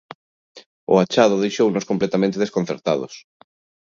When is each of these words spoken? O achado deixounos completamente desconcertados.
O 0.93 0.95
achado 1.03 1.41
deixounos 1.43 1.87
completamente 1.91 2.41
desconcertados. 2.43 3.13